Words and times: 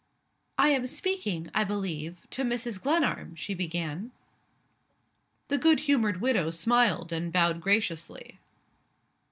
"I 0.57 0.69
am 0.69 0.87
speaking, 0.87 1.51
I 1.53 1.63
believe, 1.63 2.25
to 2.31 2.43
Mrs. 2.43 2.81
Glenarm?" 2.81 3.35
she 3.35 3.53
began. 3.53 4.09
The 5.49 5.59
good 5.59 5.81
humored 5.81 6.21
widow 6.21 6.49
smiled 6.49 7.13
and 7.13 7.31
bowed 7.31 7.61
graciously. 7.61 8.39